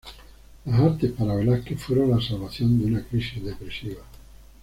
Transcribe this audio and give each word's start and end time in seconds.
Las 0.65 0.79
artes 0.79 1.11
para 1.11 1.35
Velázquez 1.35 1.79
fueron 1.79 2.09
la 2.09 2.19
salvación 2.19 2.79
de 2.79 2.85
una 2.85 3.03
crisis 3.05 3.45
depresiva. 3.45 4.01